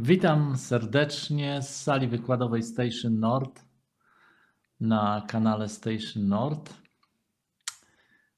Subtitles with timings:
[0.00, 3.64] Witam serdecznie z sali wykładowej Station Nord
[4.80, 6.74] na kanale Station Nord.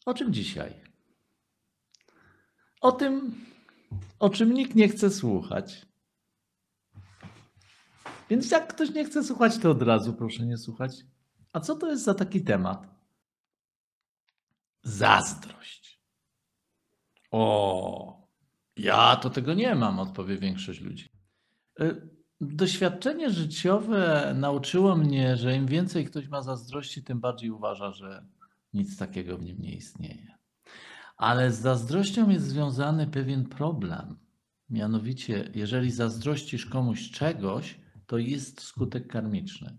[0.07, 0.75] O czym dzisiaj?
[2.81, 3.45] O tym,
[4.19, 5.87] o czym nikt nie chce słuchać.
[8.31, 10.93] Więc jak ktoś nie chce słuchać, to od razu proszę nie słuchać.
[11.53, 12.87] A co to jest za taki temat?
[14.83, 16.01] Zazdrość.
[17.31, 18.29] O,
[18.77, 21.20] ja to tego nie mam, odpowie większość ludzi.
[21.83, 22.11] Y,
[22.41, 28.25] Doświadczenie życiowe nauczyło mnie, że im więcej ktoś ma zazdrości, tym bardziej uważa, że
[28.75, 30.39] nic takiego w nim nie istnieje.
[31.17, 34.19] Ale z zazdrością jest związany pewien problem.
[34.71, 39.79] Mianowicie, jeżeli zazdrościsz komuś czegoś, to jest skutek karmiczny.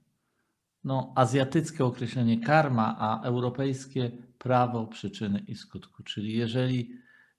[0.84, 6.04] No, azjatyckie określenie karma, a europejskie prawo przyczyny i skutku.
[6.04, 6.92] Czyli jeżeli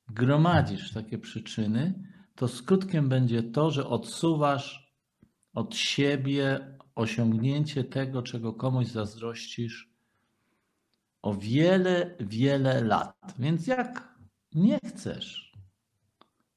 [0.08, 1.94] gromadzisz takie przyczyny,
[2.34, 4.94] to skutkiem będzie to, że odsuwasz
[5.54, 9.92] od siebie osiągnięcie tego, czego komuś zazdrościsz
[11.22, 13.34] o wiele, wiele lat.
[13.38, 14.18] Więc jak
[14.54, 15.52] nie chcesz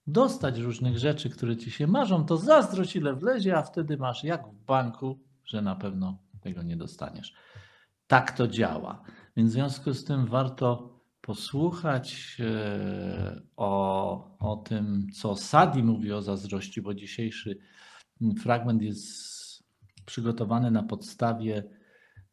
[0.07, 4.47] dostać różnych rzeczy, które ci się marzą, to zazdrość ile wlezie, a wtedy masz jak
[4.47, 7.33] w banku, że na pewno tego nie dostaniesz.
[8.07, 9.03] Tak to działa.
[9.37, 10.94] Więc w związku z tym warto
[11.25, 17.57] posłuchać e, o, o tym, co Sadi mówi o zazdrości, bo dzisiejszy
[18.41, 19.63] fragment jest
[20.05, 21.63] przygotowany na podstawie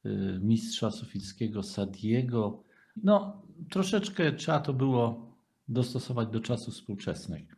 [0.05, 2.65] e, mistrza sufickiego Sadiego.
[2.97, 5.33] No, troszeczkę trzeba to było
[5.69, 7.57] dostosować do czasów współczesnych.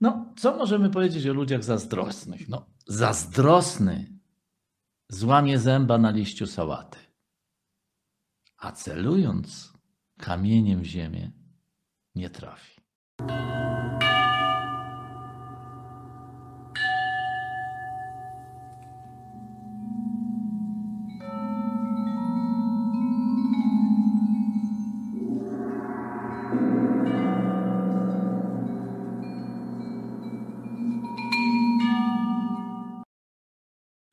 [0.00, 2.48] No, co możemy powiedzieć o ludziach zazdrosnych?
[2.48, 4.18] No, zazdrosny
[5.08, 6.98] złamie zęba na liściu sałaty,
[8.58, 9.71] a celując
[10.22, 11.30] kamieniem w ziemię
[12.14, 12.82] nie trafi.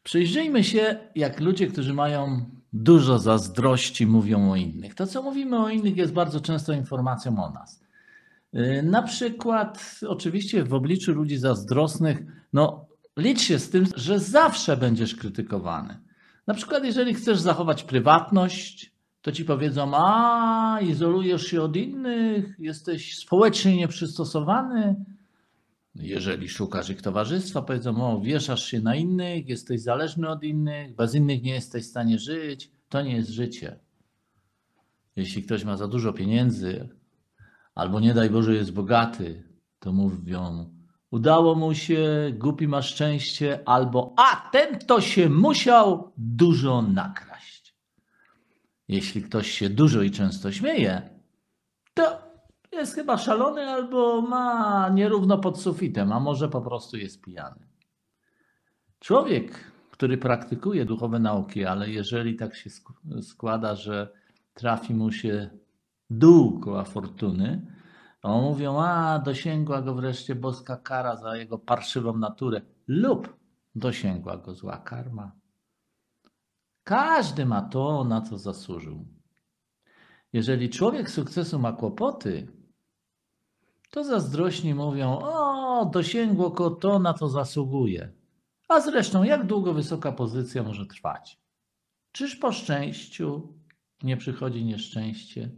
[0.03, 4.95] Przyjrzyjmy się, jak ludzie, którzy mają dużo zazdrości, mówią o innych.
[4.95, 7.83] To, co mówimy o innych, jest bardzo często informacją o nas.
[8.53, 12.17] Yy, Na przykład, oczywiście, w obliczu ludzi zazdrosnych,
[12.53, 12.85] no,
[13.17, 15.99] licz się z tym, że zawsze będziesz krytykowany.
[16.47, 23.17] Na przykład, jeżeli chcesz zachować prywatność, to ci powiedzą: A, izolujesz się od innych, jesteś
[23.17, 24.95] społecznie nieprzystosowany.
[25.95, 31.15] Jeżeli szukasz ich towarzystwa, powiedzą, o, wieszasz się na innych, jesteś zależny od innych, bez
[31.15, 33.79] innych nie jesteś w stanie żyć, to nie jest życie.
[35.15, 36.89] Jeśli ktoś ma za dużo pieniędzy,
[37.75, 39.43] albo nie daj Boże jest bogaty,
[39.79, 40.73] to mówią,
[41.11, 47.75] udało mu się, głupi ma szczęście, albo a, ten to się musiał dużo nakraść.
[48.87, 51.18] Jeśli ktoś się dużo i często śmieje,
[52.79, 57.67] jest chyba szalony albo ma nierówno pod sufitem, a może po prostu jest pijany.
[58.99, 64.13] Człowiek, który praktykuje duchowe nauki, ale jeżeli tak się sk- składa, że
[64.53, 65.49] trafi mu się
[66.09, 67.75] dół koła fortuny,
[68.21, 73.37] to mówią, a dosięgła go wreszcie boska kara za jego parszywą naturę lub
[73.75, 75.31] dosięgła go zła karma.
[76.83, 79.05] Każdy ma to, na co zasłużył.
[80.33, 82.47] Jeżeli człowiek sukcesu ma kłopoty,
[83.89, 88.11] to zazdrośni mówią: O, dosięgło go to, na to zasługuje.
[88.67, 91.39] A zresztą, jak długo wysoka pozycja może trwać?
[92.11, 93.53] Czyż po szczęściu
[94.03, 95.49] nie przychodzi nieszczęście?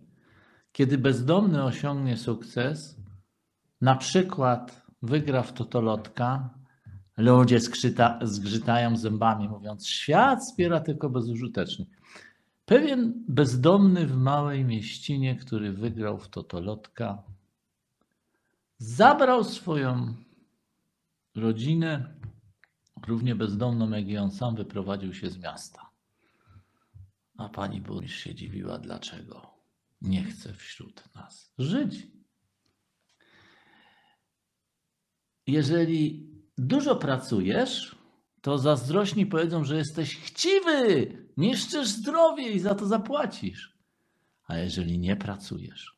[0.72, 2.97] Kiedy bezdomny osiągnie sukces,
[3.81, 6.50] na przykład wygra w totolotka,
[7.18, 11.88] ludzie skrzyta, zgrzytają zębami, mówiąc: Świat wspiera tylko bezużytecznych.
[12.66, 17.24] Pewien bezdomny w małej mieścinie, który wygrał w totolotka,
[18.81, 20.16] zabrał swoją
[21.36, 22.16] rodzinę,
[23.08, 25.89] równie bezdomną jak i on sam, wyprowadził się z miasta.
[27.38, 29.54] A pani burmistrz się dziwiła, dlaczego
[30.01, 32.07] nie chce wśród nas żyć.
[35.48, 37.95] Jeżeli dużo pracujesz,
[38.42, 41.07] to zazdrośni powiedzą, że jesteś chciwy,
[41.38, 43.78] niszczysz zdrowie i za to zapłacisz.
[44.48, 45.98] A jeżeli nie pracujesz,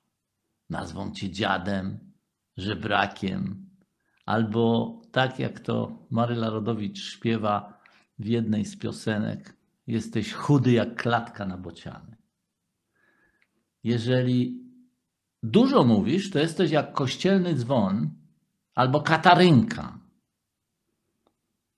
[0.69, 2.12] nazwą cię dziadem,
[2.57, 3.69] żebrakiem,
[4.25, 7.81] albo tak jak to Maryla Rodowicz śpiewa
[8.19, 9.55] w jednej z piosenek,
[9.87, 12.17] jesteś chudy jak klatka na bociany.
[13.83, 14.63] Jeżeli
[15.43, 18.09] dużo mówisz, to jesteś jak kościelny dzwon
[18.75, 19.99] albo katarynka.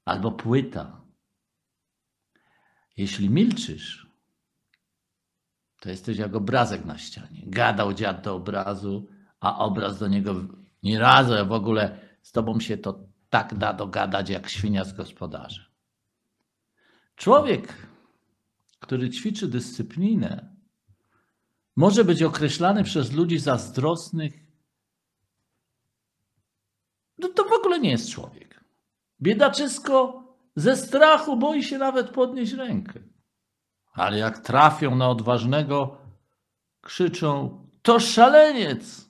[0.05, 1.01] albo płyta.
[2.97, 4.07] Jeśli milczysz,
[5.79, 7.41] to jesteś jak obrazek na ścianie.
[7.45, 9.07] Gadał dziad do obrazu,
[9.39, 10.35] a obraz do niego
[10.85, 12.99] nie razu, w ogóle z tobą się to
[13.29, 15.65] tak da dogadać jak świnia z gospodarzem.
[17.15, 17.87] Człowiek,
[18.79, 20.55] który ćwiczy dyscyplinę,
[21.75, 24.33] może być określany przez ludzi zazdrosnych.
[27.17, 28.63] No to w ogóle nie jest człowiek.
[29.21, 30.23] Biedaczysko
[30.55, 32.99] ze strachu boi się nawet podnieść rękę.
[33.93, 35.97] Ale jak trafią na odważnego,
[36.81, 39.09] krzyczą: To szaleniec,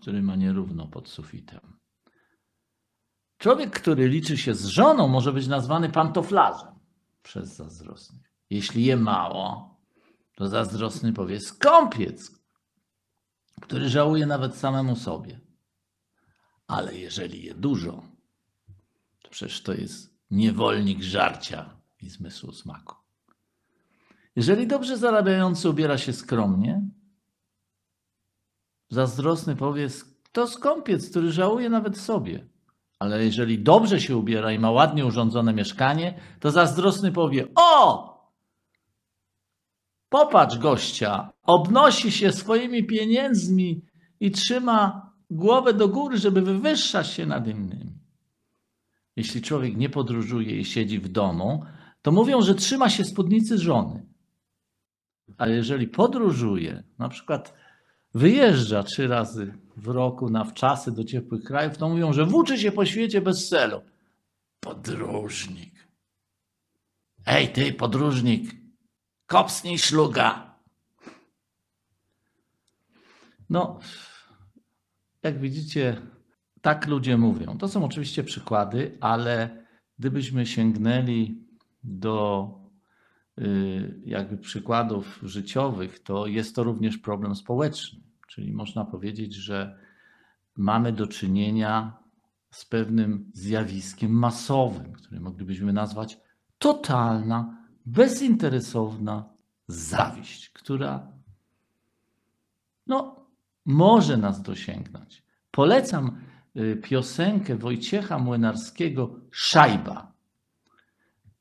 [0.00, 1.60] który ma nierówno pod sufitem.
[3.38, 6.74] Człowiek, który liczy się z żoną, może być nazwany pantoflarzem
[7.22, 8.32] przez zazdrosnych.
[8.50, 9.76] Jeśli je mało,
[10.36, 12.40] to zazdrosny powie skąpiec,
[13.60, 15.40] który żałuje nawet samemu sobie.
[16.66, 18.02] Ale jeżeli je dużo,
[19.22, 22.96] to przecież to jest niewolnik żarcia i zmysłu smaku.
[24.36, 26.88] Jeżeli dobrze zarabiający ubiera się skromnie,
[28.90, 29.88] zazdrosny powie,
[30.32, 32.46] to skąpiec, który żałuje nawet sobie.
[32.98, 38.10] Ale jeżeli dobrze się ubiera i ma ładnie urządzone mieszkanie, to zazdrosny powie: O!
[40.08, 43.82] Popatrz gościa, obnosi się swoimi pieniędzmi
[44.20, 47.98] i trzyma głowę do góry, żeby wywyższać się nad innymi.
[49.16, 51.64] Jeśli człowiek nie podróżuje i siedzi w domu,
[52.02, 54.06] to mówią, że trzyma się spódnicy żony.
[55.38, 57.54] Ale jeżeli podróżuje, na przykład
[58.14, 62.72] wyjeżdża trzy razy w roku na wczasy do ciepłych krajów, to mówią, że włóczy się
[62.72, 63.80] po świecie bez celu.
[64.60, 65.88] Podróżnik.
[67.26, 68.50] Ej, ty podróżnik,
[69.26, 70.54] kopsnij szluga.
[73.50, 73.80] No,
[75.22, 75.96] jak widzicie,
[76.60, 77.58] tak ludzie mówią.
[77.58, 79.64] To są oczywiście przykłady, ale
[79.98, 81.44] gdybyśmy sięgnęli
[81.84, 82.50] do
[84.04, 88.00] jakby przykładów życiowych, to jest to również problem społeczny.
[88.28, 89.78] Czyli można powiedzieć, że
[90.56, 91.96] mamy do czynienia
[92.50, 96.20] z pewnym zjawiskiem masowym, które moglibyśmy nazwać
[96.58, 99.28] totalna, bezinteresowna
[99.68, 101.12] zawiść, która
[102.86, 103.26] no,
[103.66, 105.22] może nas dosięgnąć.
[105.50, 106.20] Polecam
[106.56, 110.12] y, piosenkę Wojciecha Młynarskiego Szajba.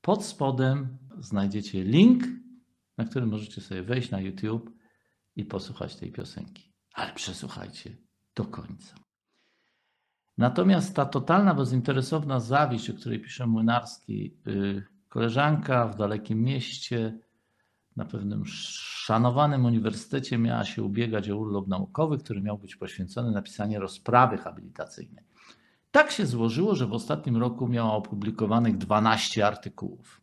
[0.01, 2.23] Pod spodem znajdziecie link,
[2.97, 4.69] na który możecie sobie wejść na YouTube
[5.35, 6.73] i posłuchać tej piosenki.
[6.93, 7.97] Ale przesłuchajcie
[8.35, 8.95] do końca.
[10.37, 17.19] Natomiast ta totalna, bezinteresowna zawiść, o której pisze Młynarski, y, koleżanka w dalekim mieście,
[17.95, 23.79] na pewnym szanowanym uniwersytecie miała się ubiegać o urlop naukowy, który miał być poświęcony napisaniu
[23.79, 25.23] rozprawy habilitacyjnej.
[25.91, 30.21] Tak się złożyło, że w ostatnim roku miała opublikowanych 12 artykułów.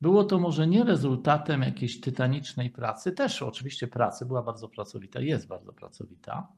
[0.00, 5.48] Było to może nie rezultatem jakiejś tytanicznej pracy, też oczywiście pracy, była bardzo pracowita, jest
[5.48, 6.48] bardzo pracowita,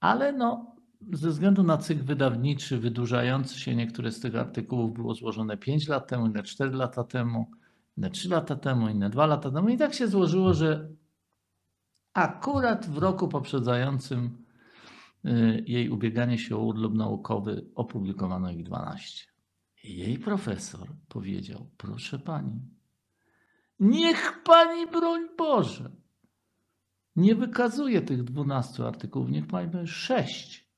[0.00, 0.76] ale no,
[1.12, 6.08] ze względu na cykl wydawniczy, wydłużający się, niektóre z tych artykułów było złożone 5 lat
[6.08, 7.50] temu, inne 4 lata temu,
[7.98, 9.68] inne 3 lata temu, inne 2 lata temu.
[9.68, 10.88] I tak się złożyło, że
[12.14, 14.44] akurat w roku poprzedzającym
[15.24, 19.31] y, jej ubieganie się o urlop naukowy opublikowano ich 12.
[19.84, 22.60] Jej profesor powiedział: Proszę pani,
[23.80, 25.90] niech pani broń Boże
[27.16, 30.68] nie wykazuje tych 12 artykułów, niech pani będzie 6,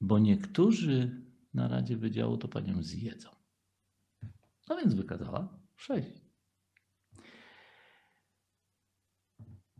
[0.00, 1.22] bo niektórzy
[1.54, 3.30] na Radzie Wydziału to panią zjedzą.
[4.68, 6.08] No więc wykazała 6.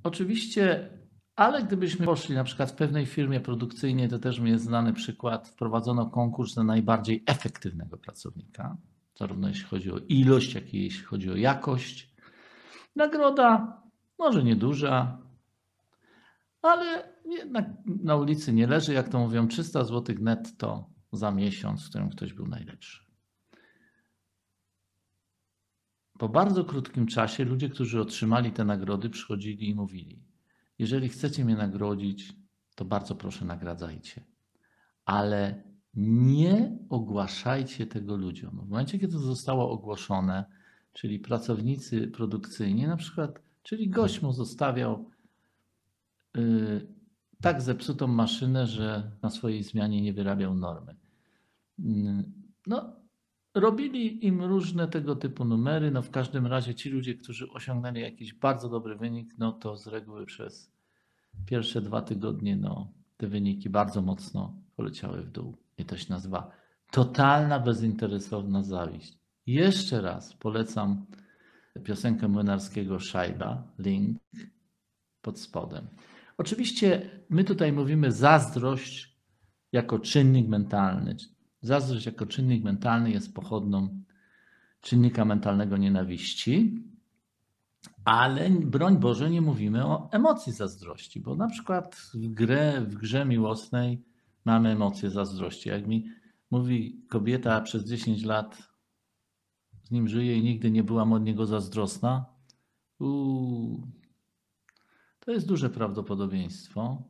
[0.02, 0.90] Oczywiście,
[1.36, 5.48] ale gdybyśmy poszli na przykład w pewnej firmie produkcyjnej, to też mi jest znany przykład,
[5.48, 8.76] wprowadzono konkurs na najbardziej efektywnego pracownika,
[9.18, 12.14] zarówno jeśli chodzi o ilość, jak i jeśli chodzi o jakość.
[12.96, 13.82] Nagroda
[14.18, 15.18] może nieduża,
[16.62, 21.88] ale jednak na ulicy nie leży, jak to mówią, 300 zł netto za miesiąc, w
[21.88, 23.06] którym ktoś był najlepszy.
[26.18, 30.25] Po bardzo krótkim czasie ludzie, którzy otrzymali te nagrody, przychodzili i mówili:
[30.78, 32.32] Jeżeli chcecie mnie nagrodzić,
[32.74, 34.24] to bardzo proszę, nagradzajcie.
[35.04, 35.62] Ale
[35.94, 38.50] nie ogłaszajcie tego ludziom.
[38.50, 40.44] W momencie, kiedy to zostało ogłoszone,
[40.92, 45.10] czyli pracownicy produkcyjni, na przykład, czyli gość mu zostawiał
[46.34, 46.86] yy,
[47.40, 50.96] tak zepsutą maszynę, że na swojej zmianie nie wyrabiał normy.
[51.78, 52.24] Yy,
[52.66, 52.96] no,
[53.56, 55.90] Robili im różne tego typu numery.
[55.90, 59.86] No w każdym razie ci ludzie, którzy osiągnęli jakiś bardzo dobry wynik, no to z
[59.86, 60.72] reguły przez
[61.46, 65.56] pierwsze dwa tygodnie no, te wyniki bardzo mocno poleciały w dół.
[65.78, 66.50] I to się nazywa
[66.90, 69.18] totalna bezinteresowna zawiść.
[69.46, 71.06] Jeszcze raz polecam
[71.84, 74.18] piosenkę młynarskiego Szajba, link
[75.22, 75.88] pod spodem.
[76.38, 79.16] Oczywiście my tutaj mówimy zazdrość
[79.72, 81.16] jako czynnik mentalny.
[81.66, 84.02] Zazdrość jako czynnik mentalny jest pochodną
[84.80, 86.84] czynnika mentalnego nienawiści,
[88.04, 93.24] ale broń Boże nie mówimy o emocji zazdrości, bo na przykład w, grę, w grze
[93.24, 94.04] miłosnej
[94.44, 95.68] mamy emocje zazdrości.
[95.68, 96.08] Jak mi
[96.50, 98.68] mówi kobieta przez 10 lat
[99.82, 102.26] z nim żyje i nigdy nie byłam od niego zazdrosna,
[105.20, 107.02] to jest duże prawdopodobieństwo.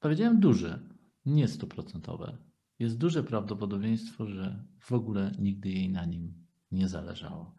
[0.00, 0.80] Powiedziałem duże,
[1.26, 2.51] nie stuprocentowe.
[2.82, 6.34] Jest duże prawdopodobieństwo, że w ogóle nigdy jej na nim
[6.70, 7.54] nie zależało.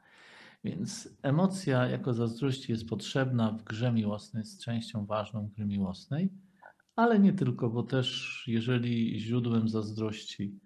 [0.64, 6.30] Więc emocja jako zazdrości jest potrzebna w grze miłosnej, jest częścią ważną gry miłosnej,
[6.96, 10.60] ale nie tylko, bo też jeżeli źródłem zazdrości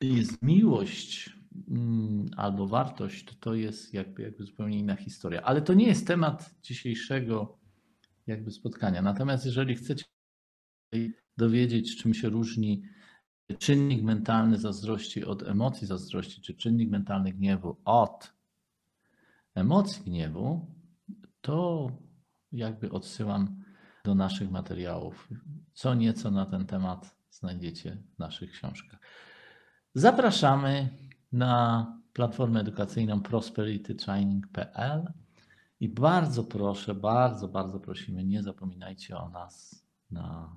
[0.00, 1.30] jest miłość
[1.70, 5.42] mm, albo wartość, to to jest jakby, jakby zupełnie inna historia.
[5.42, 7.58] Ale to nie jest temat dzisiejszego
[8.26, 9.02] jakby spotkania.
[9.02, 10.04] Natomiast jeżeli chcecie
[11.36, 12.82] dowiedzieć, czym się różni
[13.56, 18.32] czynnik mentalny zazdrości od emocji zazdrości, czy czynnik mentalny gniewu od
[19.54, 20.74] emocji gniewu,
[21.40, 21.90] to
[22.52, 23.64] jakby odsyłam
[24.04, 25.28] do naszych materiałów.
[25.72, 29.00] Co nieco na ten temat znajdziecie w naszych książkach.
[29.94, 30.88] Zapraszamy
[31.32, 35.12] na platformę edukacyjną prosperitytraining.pl
[35.80, 40.56] i bardzo proszę, bardzo, bardzo prosimy, nie zapominajcie o nas na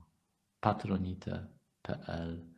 [0.59, 2.51] patronite.pl.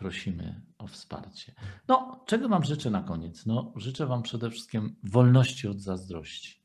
[0.00, 1.54] Prosimy o wsparcie.
[1.88, 3.46] No, czego Wam życzę na koniec?
[3.46, 6.60] No, życzę Wam przede wszystkim wolności od zazdrości.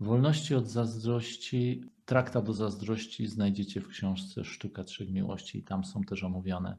[0.00, 6.02] Wolności od zazdrości, traktat o zazdrości znajdziecie w książce Sztuka Trzech Miłości i tam są
[6.02, 6.76] też omówione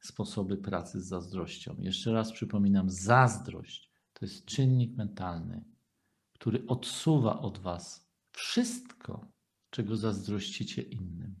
[0.00, 1.76] sposoby pracy z zazdrością.
[1.78, 5.64] Jeszcze raz przypominam, zazdrość to jest czynnik mentalny,
[6.32, 9.26] który odsuwa od Was wszystko,
[9.70, 11.34] czego zazdrościcie innym.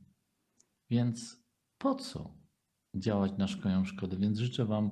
[0.90, 1.44] Więc
[1.78, 2.43] po co
[2.94, 4.16] działać na szkołę szkody?
[4.16, 4.90] Więc życzę Wam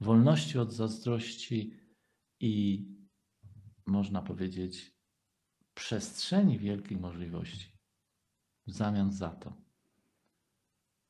[0.00, 1.80] wolności od zazdrości
[2.40, 2.84] i
[3.86, 4.96] można powiedzieć
[5.74, 7.72] przestrzeni wielkich możliwości
[8.66, 9.56] w zamian za to.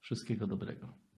[0.01, 1.06] Wszystkiego dobrego.